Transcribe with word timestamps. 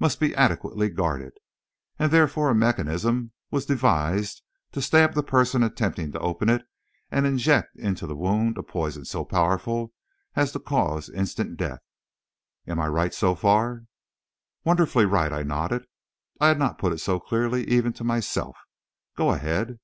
must 0.00 0.18
be 0.18 0.34
adequately 0.34 0.88
guarded, 0.90 1.32
and 1.96 2.10
therefore 2.10 2.50
a 2.50 2.54
mechanism 2.56 3.30
was 3.52 3.64
devised 3.66 4.42
to 4.72 4.82
stab 4.82 5.14
the 5.14 5.22
person 5.22 5.62
attempting 5.62 6.10
to 6.10 6.18
open 6.18 6.48
it 6.48 6.66
and 7.08 7.22
to 7.22 7.28
inject 7.28 7.76
into 7.76 8.04
the 8.04 8.16
wound 8.16 8.58
a 8.58 8.64
poison 8.64 9.04
so 9.04 9.24
powerful 9.24 9.92
as 10.34 10.50
to 10.50 10.58
cause 10.58 11.08
instant 11.10 11.56
death. 11.56 11.84
Am 12.66 12.80
I 12.80 12.88
right 12.88 13.14
so 13.14 13.36
far?" 13.36 13.84
"Wonderfully 14.64 15.04
right," 15.06 15.32
I 15.32 15.44
nodded. 15.44 15.86
"I 16.40 16.48
had 16.48 16.58
not 16.58 16.76
put 16.78 16.92
it 16.92 16.98
so 16.98 17.20
clearly, 17.20 17.62
even 17.68 17.92
to 17.92 18.02
myself. 18.02 18.56
Go 19.16 19.30
ahead." 19.30 19.78